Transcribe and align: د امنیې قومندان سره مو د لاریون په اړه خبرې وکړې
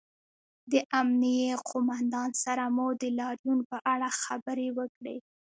د 0.71 0.73
امنیې 1.01 1.51
قومندان 1.69 2.29
سره 2.43 2.63
مو 2.75 2.87
د 3.01 3.03
لاریون 3.19 3.59
په 3.69 3.77
اړه 3.93 4.07
خبرې 4.23 4.67
وکړې 4.77 5.17